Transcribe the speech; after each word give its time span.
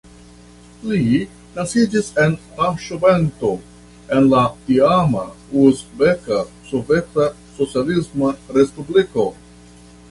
Li 0.91 1.01
naskiĝis 1.57 2.09
en 2.23 2.33
Taŝkento, 2.61 3.51
en 4.17 4.31
la 4.33 4.41
tiama 4.71 5.27
Uzbeka 5.67 6.41
Soveta 6.73 7.31
Socialisma 7.61 8.35
Respubliko. 8.59 9.31